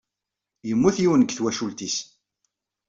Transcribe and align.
Yemmut 0.67 0.97
yiwen 1.03 1.21
deg 1.23 1.33
twacult-nnes. 1.33 1.95